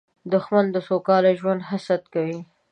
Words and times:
دښمن 0.31 0.65
د 0.71 0.77
سوکاله 0.87 1.31
ژوند 1.39 1.61
حسد 1.69 2.01
کوي 2.13 2.39